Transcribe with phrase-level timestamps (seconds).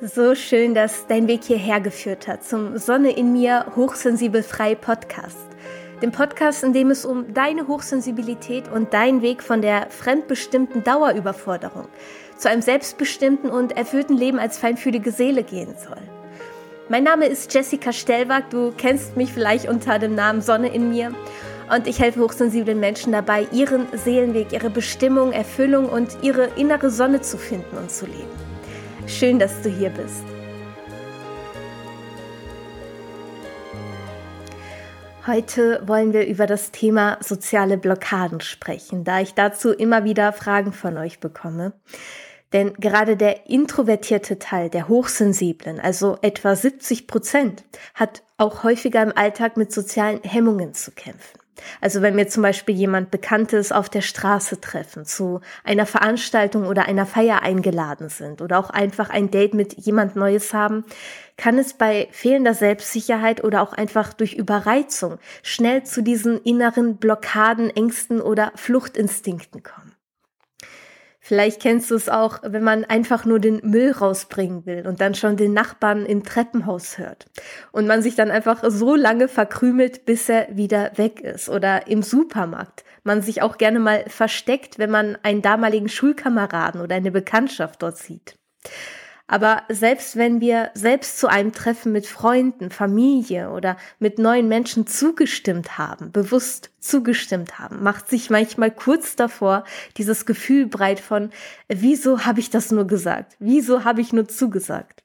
[0.00, 5.36] So schön, dass dein Weg hierher geführt hat zum Sonne in mir Hochsensibel frei Podcast.
[6.00, 11.88] Dem Podcast, in dem es um deine Hochsensibilität und deinen Weg von der fremdbestimmten Dauerüberforderung
[12.36, 16.00] zu einem selbstbestimmten und erfüllten Leben als feinfühlige Seele gehen soll.
[16.88, 21.12] Mein Name ist Jessica Stellwag, du kennst mich vielleicht unter dem Namen Sonne in mir
[21.74, 27.20] und ich helfe hochsensiblen Menschen dabei, ihren Seelenweg, ihre Bestimmung, Erfüllung und ihre innere Sonne
[27.20, 28.47] zu finden und zu leben.
[29.08, 30.22] Schön, dass du hier bist.
[35.26, 40.72] Heute wollen wir über das Thema soziale Blockaden sprechen, da ich dazu immer wieder Fragen
[40.72, 41.72] von euch bekomme.
[42.52, 49.16] Denn gerade der introvertierte Teil der Hochsensiblen, also etwa 70 Prozent, hat auch häufiger im
[49.16, 51.37] Alltag mit sozialen Hemmungen zu kämpfen.
[51.80, 56.86] Also wenn wir zum Beispiel jemand Bekanntes auf der Straße treffen, zu einer Veranstaltung oder
[56.86, 60.84] einer Feier eingeladen sind oder auch einfach ein Date mit jemand Neues haben,
[61.36, 67.70] kann es bei fehlender Selbstsicherheit oder auch einfach durch Überreizung schnell zu diesen inneren Blockaden,
[67.70, 69.87] Ängsten oder Fluchtinstinkten kommen.
[71.28, 75.14] Vielleicht kennst du es auch, wenn man einfach nur den Müll rausbringen will und dann
[75.14, 77.26] schon den Nachbarn im Treppenhaus hört.
[77.70, 81.50] Und man sich dann einfach so lange verkrümelt, bis er wieder weg ist.
[81.50, 82.82] Oder im Supermarkt.
[83.04, 87.98] Man sich auch gerne mal versteckt, wenn man einen damaligen Schulkameraden oder eine Bekanntschaft dort
[87.98, 88.38] sieht.
[89.30, 94.86] Aber selbst wenn wir selbst zu einem Treffen mit Freunden, Familie oder mit neuen Menschen
[94.86, 99.64] zugestimmt haben, bewusst zugestimmt haben, macht sich manchmal kurz davor
[99.98, 101.30] dieses Gefühl breit von,
[101.68, 103.36] wieso habe ich das nur gesagt?
[103.38, 105.04] Wieso habe ich nur zugesagt?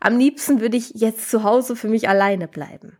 [0.00, 2.96] Am liebsten würde ich jetzt zu Hause für mich alleine bleiben.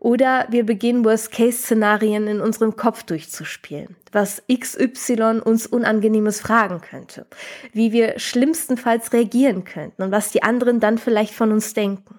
[0.00, 7.26] Oder wir beginnen Worst-Case-Szenarien in unserem Kopf durchzuspielen, was XY uns Unangenehmes fragen könnte,
[7.74, 12.18] wie wir schlimmstenfalls reagieren könnten und was die anderen dann vielleicht von uns denken.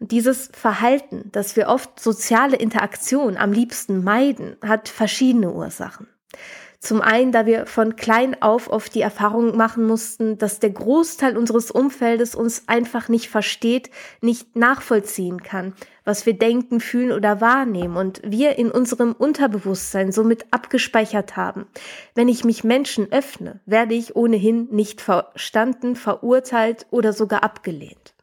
[0.00, 6.08] Und dieses Verhalten, dass wir oft soziale Interaktion am liebsten meiden, hat verschiedene Ursachen.
[6.84, 11.34] Zum einen, da wir von klein auf oft die Erfahrung machen mussten, dass der Großteil
[11.34, 13.88] unseres Umfeldes uns einfach nicht versteht,
[14.20, 15.72] nicht nachvollziehen kann,
[16.04, 21.64] was wir denken, fühlen oder wahrnehmen und wir in unserem Unterbewusstsein somit abgespeichert haben.
[22.14, 28.13] Wenn ich mich Menschen öffne, werde ich ohnehin nicht verstanden, verurteilt oder sogar abgelehnt.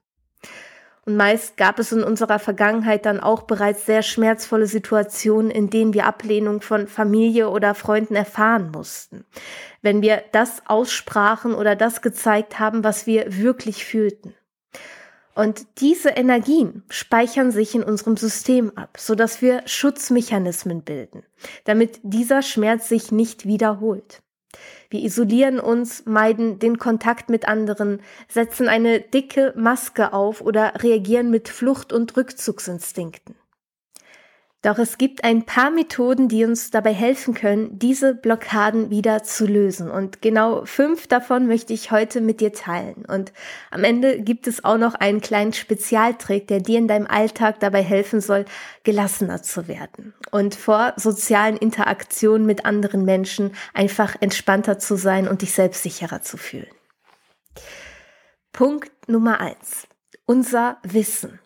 [1.06, 5.96] Und meist gab es in unserer Vergangenheit dann auch bereits sehr schmerzvolle Situationen, in denen
[5.96, 9.26] wir Ablehnung von Familie oder Freunden erfahren mussten.
[9.82, 14.36] Wenn wir das aussprachen oder das gezeigt haben, was wir wirklich fühlten.
[15.34, 21.24] Und diese Energien speichern sich in unserem System ab, so dass wir Schutzmechanismen bilden,
[21.64, 24.22] damit dieser Schmerz sich nicht wiederholt.
[24.90, 31.30] Wir isolieren uns, meiden den Kontakt mit anderen, setzen eine dicke Maske auf oder reagieren
[31.30, 33.41] mit Flucht- und Rückzugsinstinkten.
[34.64, 39.48] Doch es gibt ein paar Methoden, die uns dabei helfen können, diese Blockaden wieder zu
[39.48, 39.90] lösen.
[39.90, 43.04] Und genau fünf davon möchte ich heute mit dir teilen.
[43.08, 43.34] Und
[43.72, 47.82] am Ende gibt es auch noch einen kleinen Spezialtrick, der dir in deinem Alltag dabei
[47.82, 48.46] helfen soll,
[48.84, 50.14] gelassener zu werden.
[50.30, 56.38] Und vor sozialen Interaktionen mit anderen Menschen einfach entspannter zu sein und dich selbstsicherer zu
[56.38, 56.70] fühlen.
[58.54, 59.88] Punkt Nummer eins.
[60.28, 61.41] Unser Wissen.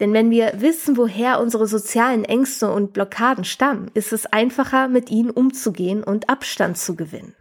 [0.00, 5.10] Denn wenn wir wissen, woher unsere sozialen Ängste und Blockaden stammen, ist es einfacher, mit
[5.10, 7.34] ihnen umzugehen und Abstand zu gewinnen.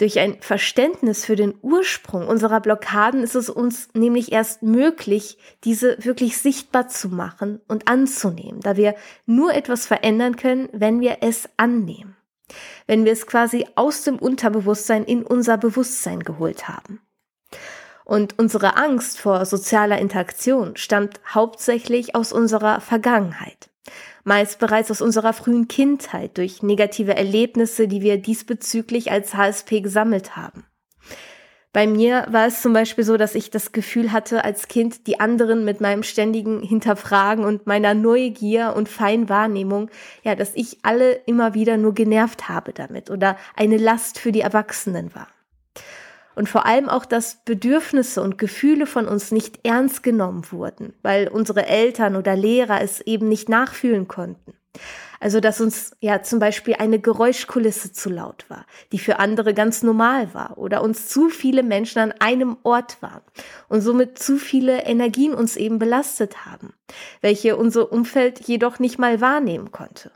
[0.00, 6.02] Durch ein Verständnis für den Ursprung unserer Blockaden ist es uns nämlich erst möglich, diese
[6.02, 8.94] wirklich sichtbar zu machen und anzunehmen, da wir
[9.26, 12.16] nur etwas verändern können, wenn wir es annehmen.
[12.86, 17.02] Wenn wir es quasi aus dem Unterbewusstsein in unser Bewusstsein geholt haben.
[18.10, 23.70] Und unsere Angst vor sozialer Interaktion stammt hauptsächlich aus unserer Vergangenheit.
[24.24, 30.34] Meist bereits aus unserer frühen Kindheit durch negative Erlebnisse, die wir diesbezüglich als HSP gesammelt
[30.34, 30.64] haben.
[31.72, 35.20] Bei mir war es zum Beispiel so, dass ich das Gefühl hatte, als Kind die
[35.20, 39.88] anderen mit meinem ständigen Hinterfragen und meiner Neugier und Feinwahrnehmung,
[40.24, 44.40] ja, dass ich alle immer wieder nur genervt habe damit oder eine Last für die
[44.40, 45.28] Erwachsenen war
[46.34, 51.28] und vor allem auch, dass Bedürfnisse und Gefühle von uns nicht ernst genommen wurden, weil
[51.28, 54.54] unsere Eltern oder Lehrer es eben nicht nachfühlen konnten.
[55.22, 59.82] Also, dass uns ja zum Beispiel eine Geräuschkulisse zu laut war, die für andere ganz
[59.82, 63.20] normal war, oder uns zu viele Menschen an einem Ort waren
[63.68, 66.72] und somit zu viele Energien uns eben belastet haben,
[67.20, 70.10] welche unser Umfeld jedoch nicht mal wahrnehmen konnte.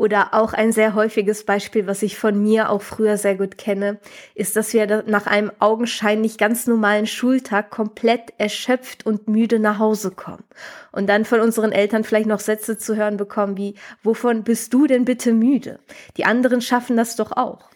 [0.00, 3.98] Oder auch ein sehr häufiges Beispiel, was ich von mir auch früher sehr gut kenne,
[4.34, 10.10] ist, dass wir nach einem augenscheinlich ganz normalen Schultag komplett erschöpft und müde nach Hause
[10.10, 10.44] kommen.
[10.90, 14.86] Und dann von unseren Eltern vielleicht noch Sätze zu hören bekommen wie, wovon bist du
[14.86, 15.80] denn bitte müde?
[16.16, 17.68] Die anderen schaffen das doch auch.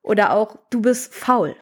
[0.00, 1.54] Oder auch, du bist faul.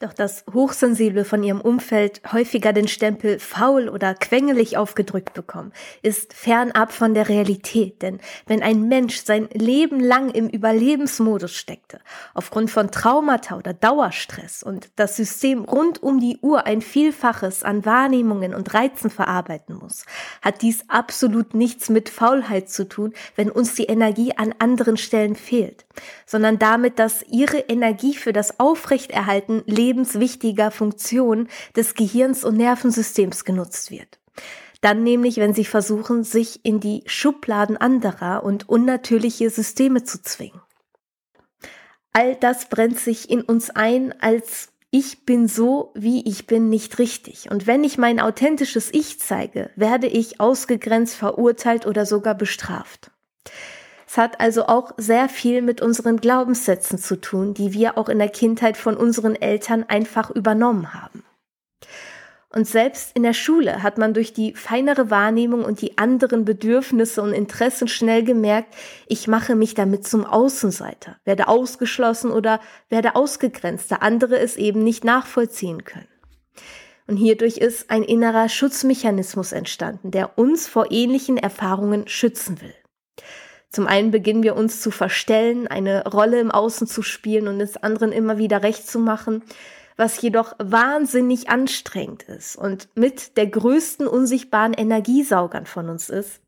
[0.00, 5.72] Doch dass Hochsensible von ihrem Umfeld häufiger den Stempel faul oder quengelig aufgedrückt bekommen,
[6.02, 8.00] ist fernab von der Realität.
[8.00, 11.98] Denn wenn ein Mensch sein Leben lang im Überlebensmodus steckte,
[12.32, 17.84] aufgrund von Traumata oder Dauerstress und das System rund um die Uhr ein Vielfaches an
[17.84, 20.06] Wahrnehmungen und Reizen verarbeiten muss,
[20.42, 25.34] hat dies absolut nichts mit Faulheit zu tun, wenn uns die Energie an anderen Stellen
[25.34, 25.86] fehlt,
[26.24, 33.90] sondern damit, dass ihre Energie für das Aufrechterhalten lebenswichtiger Funktion des Gehirns und Nervensystems genutzt
[33.90, 34.18] wird.
[34.80, 40.60] Dann nämlich, wenn sie versuchen, sich in die Schubladen anderer und unnatürliche Systeme zu zwingen.
[42.12, 46.98] All das brennt sich in uns ein als ich bin so, wie ich bin, nicht
[46.98, 47.50] richtig.
[47.50, 53.10] Und wenn ich mein authentisches Ich zeige, werde ich ausgegrenzt, verurteilt oder sogar bestraft.
[54.08, 58.18] Es hat also auch sehr viel mit unseren Glaubenssätzen zu tun, die wir auch in
[58.18, 61.24] der Kindheit von unseren Eltern einfach übernommen haben.
[62.48, 67.20] Und selbst in der Schule hat man durch die feinere Wahrnehmung und die anderen Bedürfnisse
[67.20, 68.74] und Interessen schnell gemerkt,
[69.08, 74.82] ich mache mich damit zum Außenseiter, werde ausgeschlossen oder werde ausgegrenzt, da andere es eben
[74.82, 76.08] nicht nachvollziehen können.
[77.06, 82.74] Und hierdurch ist ein innerer Schutzmechanismus entstanden, der uns vor ähnlichen Erfahrungen schützen will.
[83.70, 87.76] Zum einen beginnen wir uns zu verstellen, eine Rolle im Außen zu spielen und es
[87.76, 89.42] anderen immer wieder recht zu machen,
[89.96, 96.40] was jedoch wahnsinnig anstrengend ist und mit der größten unsichtbaren Energiesaugern von uns ist.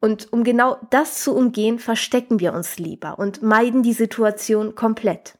[0.00, 5.38] Und um genau das zu umgehen, verstecken wir uns lieber und meiden die Situation komplett.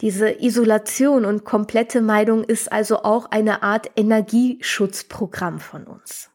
[0.00, 6.30] Diese Isolation und komplette Meidung ist also auch eine Art Energieschutzprogramm von uns.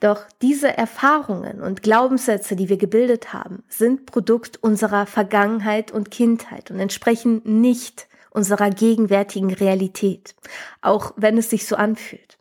[0.00, 6.70] Doch diese Erfahrungen und Glaubenssätze, die wir gebildet haben, sind Produkt unserer Vergangenheit und Kindheit
[6.70, 10.34] und entsprechen nicht unserer gegenwärtigen Realität,
[10.82, 12.36] auch wenn es sich so anfühlt.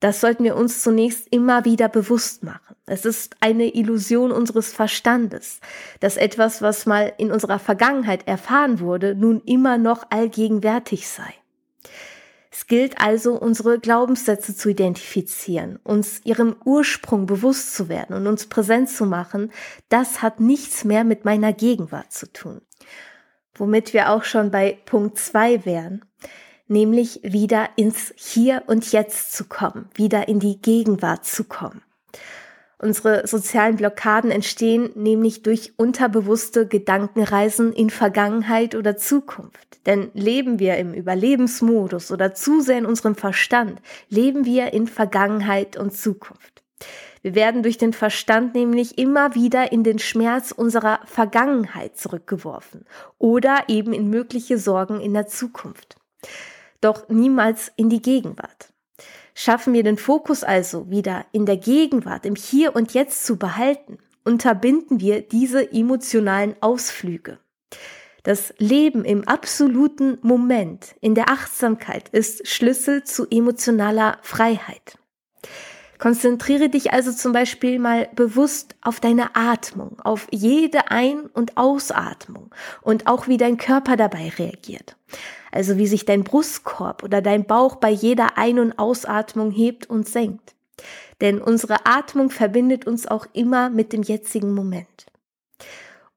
[0.00, 2.74] Das sollten wir uns zunächst immer wieder bewusst machen.
[2.86, 5.60] Es ist eine Illusion unseres Verstandes,
[6.00, 11.34] dass etwas, was mal in unserer Vergangenheit erfahren wurde, nun immer noch allgegenwärtig sei.
[12.52, 18.46] Es gilt also, unsere Glaubenssätze zu identifizieren, uns ihrem Ursprung bewusst zu werden und uns
[18.46, 19.52] präsent zu machen.
[19.88, 22.60] Das hat nichts mehr mit meiner Gegenwart zu tun.
[23.54, 26.04] Womit wir auch schon bei Punkt zwei wären,
[26.66, 31.82] nämlich wieder ins Hier und Jetzt zu kommen, wieder in die Gegenwart zu kommen.
[32.82, 39.80] Unsere sozialen Blockaden entstehen nämlich durch unterbewusste Gedankenreisen in Vergangenheit oder Zukunft.
[39.84, 45.76] Denn leben wir im Überlebensmodus oder zu sehr in unserem Verstand, leben wir in Vergangenheit
[45.76, 46.62] und Zukunft.
[47.20, 52.86] Wir werden durch den Verstand nämlich immer wieder in den Schmerz unserer Vergangenheit zurückgeworfen
[53.18, 55.96] oder eben in mögliche Sorgen in der Zukunft.
[56.80, 58.69] Doch niemals in die Gegenwart.
[59.42, 63.96] Schaffen wir den Fokus also wieder in der Gegenwart, im Hier und Jetzt zu behalten,
[64.22, 67.38] unterbinden wir diese emotionalen Ausflüge.
[68.22, 74.98] Das Leben im absoluten Moment, in der Achtsamkeit, ist Schlüssel zu emotionaler Freiheit.
[75.96, 82.54] Konzentriere dich also zum Beispiel mal bewusst auf deine Atmung, auf jede Ein- und Ausatmung
[82.82, 84.96] und auch wie dein Körper dabei reagiert
[85.52, 90.08] also wie sich dein Brustkorb oder dein Bauch bei jeder Ein- und Ausatmung hebt und
[90.08, 90.54] senkt.
[91.20, 95.06] Denn unsere Atmung verbindet uns auch immer mit dem jetzigen Moment.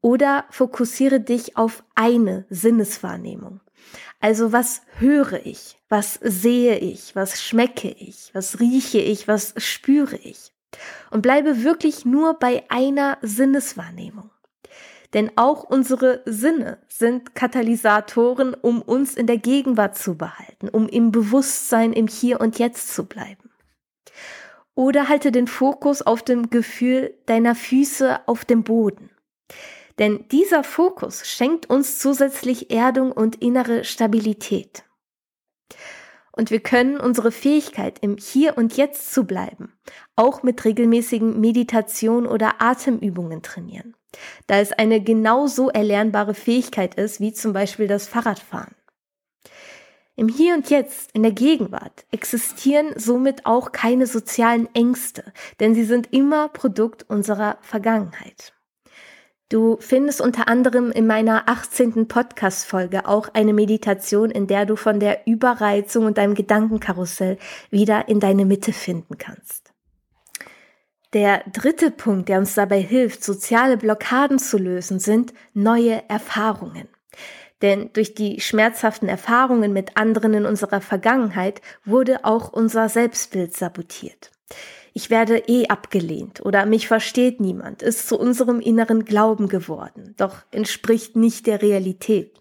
[0.02, 3.62] Oder fokussiere dich auf eine Sinneswahrnehmung.
[4.20, 5.78] Also was höre ich?
[5.90, 7.16] Was sehe ich?
[7.16, 8.32] Was schmecke ich?
[8.34, 9.28] Was rieche ich?
[9.28, 10.54] Was spüre ich?
[11.12, 14.30] Und bleibe wirklich nur bei einer Sinneswahrnehmung.
[15.14, 21.12] Denn auch unsere Sinne sind Katalysatoren, um uns in der Gegenwart zu behalten, um im
[21.12, 23.52] Bewusstsein im Hier und Jetzt zu bleiben.
[24.76, 29.12] Oder halte den Fokus auf dem Gefühl deiner Füße auf dem Boden.
[30.00, 34.84] Denn dieser Fokus schenkt uns zusätzlich Erdung und innere Stabilität.
[36.32, 39.74] Und wir können unsere Fähigkeit, im Hier und Jetzt zu bleiben,
[40.16, 43.96] auch mit regelmäßigen Meditation oder Atemübungen trainieren
[44.48, 48.76] da es eine genauso erlernbare Fähigkeit ist wie zum Beispiel das Fahrradfahren.
[50.16, 55.86] Im Hier und Jetzt, in der Gegenwart, existieren somit auch keine sozialen Ängste, denn sie
[55.86, 58.54] sind immer Produkt unserer Vergangenheit.
[59.50, 62.08] Du findest unter anderem in meiner 18.
[62.08, 67.38] Podcast-Folge auch eine Meditation, in der du von der Überreizung und deinem Gedankenkarussell
[67.70, 69.63] wieder in deine Mitte finden kannst.
[71.14, 76.88] Der dritte Punkt, der uns dabei hilft, soziale Blockaden zu lösen, sind neue Erfahrungen.
[77.62, 84.32] Denn durch die schmerzhaften Erfahrungen mit anderen in unserer Vergangenheit wurde auch unser Selbstbild sabotiert
[84.94, 90.38] ich werde eh abgelehnt oder mich versteht niemand, ist zu unserem inneren Glauben geworden, doch
[90.52, 92.40] entspricht nicht der Realität.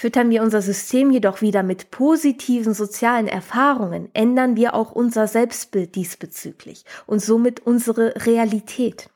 [0.00, 5.96] Füttern wir unser System jedoch wieder mit positiven sozialen Erfahrungen, ändern wir auch unser Selbstbild
[5.96, 9.10] diesbezüglich und somit unsere Realität.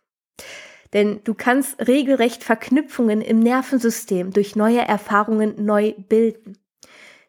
[0.92, 6.58] Denn du kannst regelrecht Verknüpfungen im Nervensystem durch neue Erfahrungen neu bilden.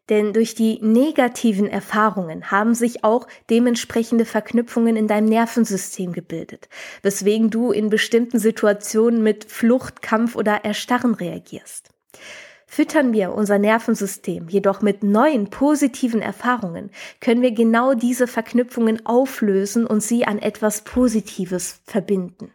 [0.10, 6.70] Denn durch die negativen Erfahrungen haben sich auch dementsprechende Verknüpfungen in deinem Nervensystem gebildet,
[7.04, 11.92] weswegen du in bestimmten Situationen mit Flucht, Kampf oder Erstarren reagierst.
[12.75, 16.89] Füttern wir unser Nervensystem jedoch mit neuen positiven Erfahrungen,
[17.22, 22.51] können wir genau diese Verknüpfungen auflösen und sie an etwas Positives verbinden.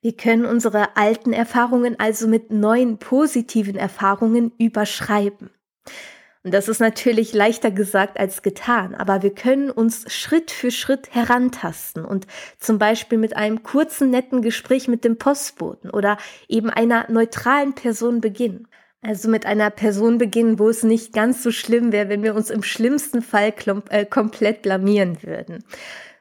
[0.00, 5.50] Wir können unsere alten Erfahrungen also mit neuen positiven Erfahrungen überschreiben.
[6.44, 11.12] Und das ist natürlich leichter gesagt als getan, aber wir können uns Schritt für Schritt
[11.12, 12.28] herantasten und
[12.60, 16.16] zum Beispiel mit einem kurzen, netten Gespräch mit dem Postboten oder
[16.46, 18.68] eben einer neutralen Person beginnen.
[19.06, 22.50] Also mit einer Person beginnen, wo es nicht ganz so schlimm wäre, wenn wir uns
[22.50, 23.54] im schlimmsten Fall
[23.90, 25.62] äh, komplett blamieren würden.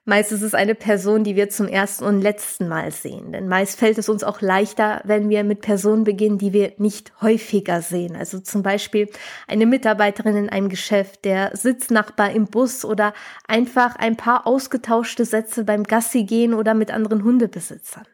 [0.04, 3.32] Meist ist es eine Person, die wir zum ersten und letzten Mal sehen.
[3.32, 7.12] Denn meist fällt es uns auch leichter, wenn wir mit Personen beginnen, die wir nicht
[7.22, 8.16] häufiger sehen.
[8.16, 9.10] Also zum Beispiel
[9.48, 13.16] eine Mitarbeiterin in einem Geschäft, der Sitznachbar im Bus oder
[13.48, 18.06] einfach ein paar ausgetauschte Sätze beim Gassi gehen oder mit anderen Hundebesitzern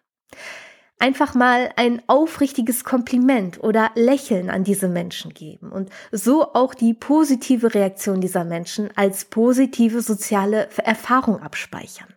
[1.01, 6.93] einfach mal ein aufrichtiges Kompliment oder Lächeln an diese Menschen geben und so auch die
[6.93, 12.07] positive Reaktion dieser Menschen als positive soziale Erfahrung abspeichern.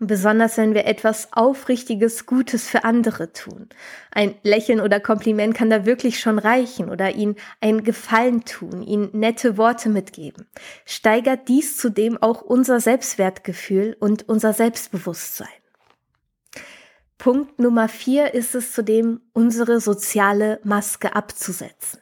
[0.00, 3.68] Und besonders wenn wir etwas Aufrichtiges, Gutes für andere tun.
[4.12, 9.10] Ein Lächeln oder Kompliment kann da wirklich schon reichen oder ihnen einen Gefallen tun, ihnen
[9.12, 10.46] nette Worte mitgeben.
[10.84, 15.48] Steigert dies zudem auch unser Selbstwertgefühl und unser Selbstbewusstsein.
[17.18, 22.00] Punkt Nummer vier ist es zudem, unsere soziale Maske abzusetzen.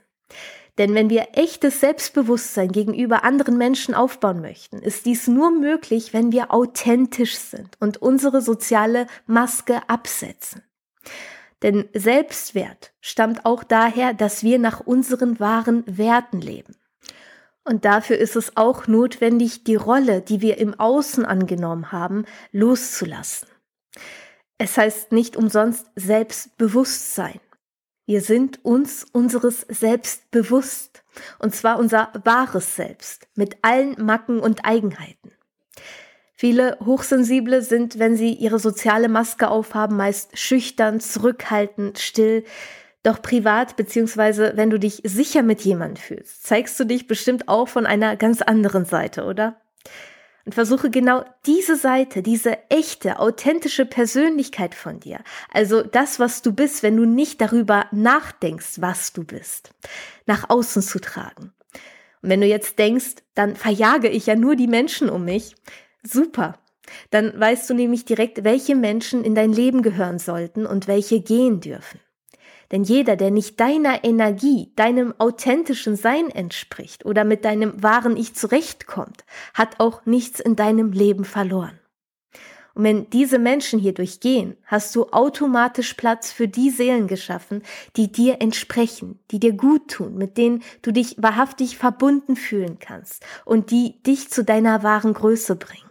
[0.76, 6.32] Denn wenn wir echtes Selbstbewusstsein gegenüber anderen Menschen aufbauen möchten, ist dies nur möglich, wenn
[6.32, 10.62] wir authentisch sind und unsere soziale Maske absetzen.
[11.62, 16.76] Denn Selbstwert stammt auch daher, dass wir nach unseren wahren Werten leben.
[17.64, 23.48] Und dafür ist es auch notwendig, die Rolle, die wir im Außen angenommen haben, loszulassen.
[24.58, 27.40] Es heißt nicht umsonst Selbstbewusstsein.
[28.06, 31.02] Wir sind uns unseres Selbst bewusst,
[31.38, 35.32] und zwar unser wahres Selbst, mit allen Macken und Eigenheiten.
[36.32, 42.44] Viele Hochsensible sind, wenn sie ihre soziale Maske aufhaben, meist schüchtern, zurückhaltend, still.
[43.02, 47.68] Doch privat, beziehungsweise wenn du dich sicher mit jemandem fühlst, zeigst du dich bestimmt auch
[47.68, 49.60] von einer ganz anderen Seite, oder?
[50.46, 55.20] Und versuche genau diese Seite, diese echte, authentische Persönlichkeit von dir,
[55.52, 59.72] also das, was du bist, wenn du nicht darüber nachdenkst, was du bist,
[60.24, 61.52] nach außen zu tragen.
[62.22, 65.56] Und wenn du jetzt denkst, dann verjage ich ja nur die Menschen um mich,
[66.02, 66.58] super.
[67.10, 71.60] Dann weißt du nämlich direkt, welche Menschen in dein Leben gehören sollten und welche gehen
[71.60, 72.00] dürfen.
[72.72, 78.34] Denn jeder, der nicht deiner Energie, deinem authentischen Sein entspricht oder mit deinem wahren Ich
[78.34, 81.78] zurechtkommt, hat auch nichts in deinem Leben verloren.
[82.76, 87.62] Und wenn diese Menschen hier durchgehen, hast du automatisch Platz für die Seelen geschaffen,
[87.96, 93.24] die dir entsprechen, die dir gut tun, mit denen du dich wahrhaftig verbunden fühlen kannst
[93.46, 95.88] und die dich zu deiner wahren Größe bringen.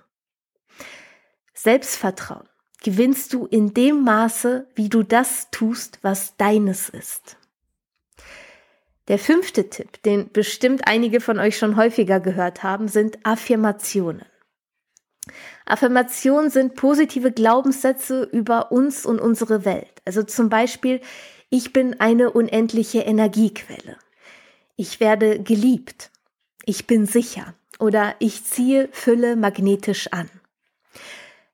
[1.56, 2.48] Selbstvertrauen
[2.86, 7.36] gewinnst du in dem Maße, wie du das tust, was deines ist.
[9.08, 14.24] Der fünfte Tipp, den bestimmt einige von euch schon häufiger gehört haben, sind Affirmationen.
[15.66, 20.04] Affirmationen sind positive Glaubenssätze über uns und unsere Welt.
[20.06, 21.02] Also zum Beispiel,
[21.50, 23.98] ich bin eine unendliche Energiequelle.
[24.76, 26.12] Ich werde geliebt.
[26.66, 27.56] Ich bin sicher.
[27.80, 30.30] Oder ich ziehe Fülle magnetisch an.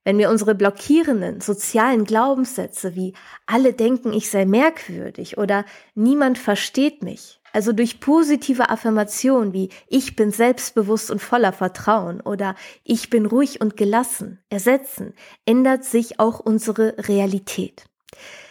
[0.03, 3.13] Wenn wir unsere blockierenden sozialen Glaubenssätze wie
[3.45, 10.15] alle denken, ich sei merkwürdig oder niemand versteht mich, also durch positive Affirmationen wie ich
[10.15, 15.13] bin selbstbewusst und voller Vertrauen oder ich bin ruhig und gelassen ersetzen,
[15.45, 17.83] ändert sich auch unsere Realität.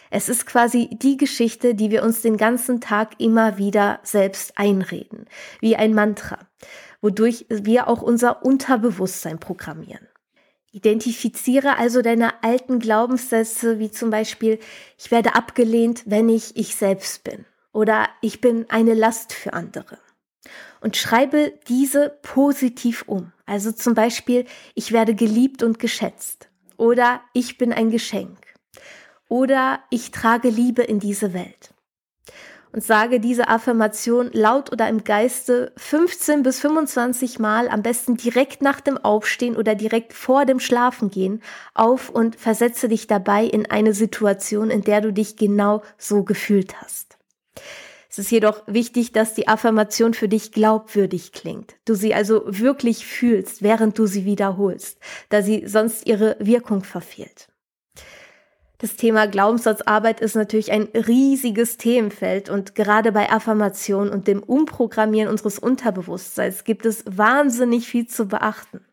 [0.09, 5.25] Es ist quasi die Geschichte, die wir uns den ganzen Tag immer wieder selbst einreden,
[5.61, 6.39] wie ein Mantra,
[7.01, 10.10] wodurch wir auch unser Unterbewusstsein programmieren.
[10.71, 14.57] Identifiziere also deine alten Glaubenssätze, wie zum Beispiel,
[14.97, 19.99] ich werde abgelehnt, wenn ich ich selbst bin oder ich bin eine Last für andere.
[20.79, 23.33] Und schreibe diese positiv um.
[23.45, 28.39] Also zum Beispiel, ich werde geliebt und geschätzt oder ich bin ein Geschenk
[29.27, 31.70] oder ich trage Liebe in diese Welt
[32.73, 38.61] und sage diese Affirmation laut oder im Geiste 15 bis 25 Mal, am besten direkt
[38.61, 41.41] nach dem Aufstehen oder direkt vor dem Schlafengehen
[41.73, 46.81] auf und versetze dich dabei in eine Situation, in der du dich genau so gefühlt
[46.81, 47.17] hast.
[48.09, 51.75] Es ist jedoch wichtig, dass die Affirmation für dich glaubwürdig klingt.
[51.85, 54.99] Du sie also wirklich fühlst, während du sie wiederholst,
[55.29, 57.50] da sie sonst ihre Wirkung verfehlt.
[58.81, 65.29] Das Thema Glaubenssatzarbeit ist natürlich ein riesiges Themenfeld und gerade bei Affirmation und dem Umprogrammieren
[65.29, 68.83] unseres Unterbewusstseins gibt es wahnsinnig viel zu beachten.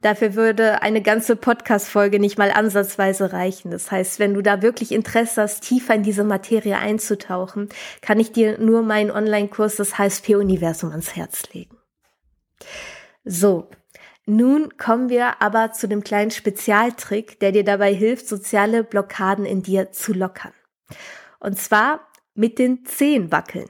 [0.00, 3.70] Dafür würde eine ganze Podcast-Folge nicht mal ansatzweise reichen.
[3.70, 7.68] Das heißt, wenn du da wirklich Interesse hast, tiefer in diese Materie einzutauchen,
[8.00, 11.76] kann ich dir nur meinen Online-Kurs, das HSP-Universum, ans Herz legen.
[13.24, 13.68] So,
[14.26, 19.62] nun kommen wir aber zu dem kleinen Spezialtrick, der dir dabei hilft, soziale Blockaden in
[19.62, 20.52] dir zu lockern.
[21.38, 23.68] Und zwar mit den Zehen wackeln.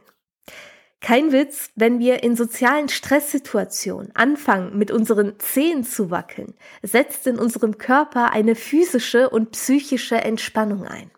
[1.00, 6.52] Kein Witz, wenn wir in sozialen Stresssituationen anfangen, mit unseren Zehen zu wackeln,
[6.82, 11.10] setzt in unserem Körper eine physische und psychische Entspannung ein.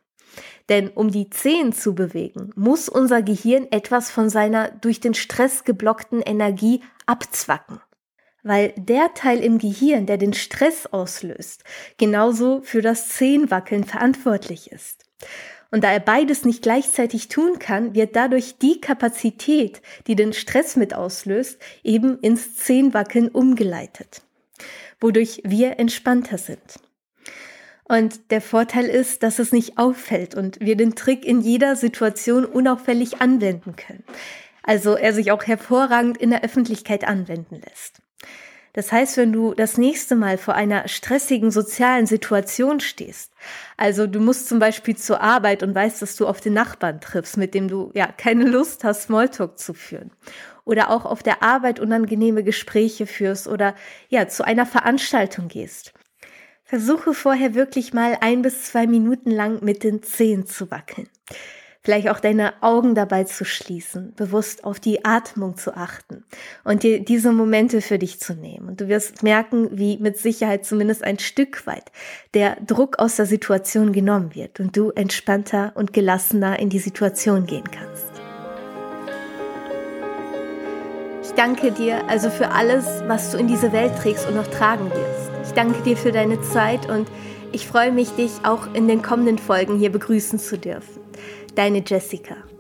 [0.69, 5.65] Denn um die Zehen zu bewegen, muss unser Gehirn etwas von seiner durch den Stress
[5.65, 7.81] geblockten Energie abzwacken
[8.43, 11.65] weil der Teil im Gehirn, der den Stress auslöst,
[11.97, 15.05] genauso für das Zehenwackeln verantwortlich ist.
[15.71, 20.77] Und da er beides nicht gleichzeitig tun kann, wird dadurch die Kapazität, die den Stress
[20.77, 24.21] mit auslöst, eben ins Zehenwackeln umgeleitet,
[25.01, 26.61] wodurch wir entspannter sind.
[27.85, 32.45] Und der Vorteil ist, dass es nicht auffällt und wir den Trick in jeder Situation
[32.45, 34.05] unauffällig anwenden können.
[34.63, 38.02] Also er sich auch hervorragend in der Öffentlichkeit anwenden lässt.
[38.75, 43.33] Das heißt, wenn du das nächste Mal vor einer stressigen sozialen Situation stehst,
[43.77, 47.37] also du musst zum Beispiel zur Arbeit und weißt, dass du auf den Nachbarn triffst,
[47.37, 50.11] mit dem du ja keine Lust hast, Smalltalk zu führen,
[50.65, 53.75] oder auch auf der Arbeit unangenehme Gespräche führst oder
[54.09, 55.93] ja zu einer Veranstaltung gehst.
[56.65, 61.09] Versuche vorher wirklich mal ein bis zwei Minuten lang mit den Zehen zu wackeln
[61.83, 66.25] vielleicht auch deine Augen dabei zu schließen, bewusst auf die Atmung zu achten
[66.65, 68.69] und dir diese Momente für dich zu nehmen.
[68.69, 71.91] Und du wirst merken, wie mit Sicherheit zumindest ein Stück weit
[72.35, 77.47] der Druck aus der Situation genommen wird und du entspannter und gelassener in die Situation
[77.47, 78.13] gehen kannst.
[81.25, 84.91] Ich danke dir also für alles, was du in diese Welt trägst und noch tragen
[84.91, 85.49] wirst.
[85.49, 87.09] Ich danke dir für deine Zeit und
[87.53, 91.02] ich freue mich, dich auch in den kommenden Folgen hier begrüßen zu dürfen.
[91.55, 92.52] Deine Jessica.